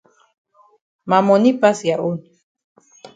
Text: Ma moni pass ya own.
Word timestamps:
Ma 1.09 1.17
moni 1.27 1.49
pass 1.61 1.79
ya 1.89 1.95
own. 2.07 2.17